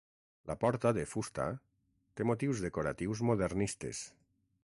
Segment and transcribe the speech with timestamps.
[0.51, 1.45] La porta, de fusta,
[2.19, 4.03] té motius decoratius modernistes.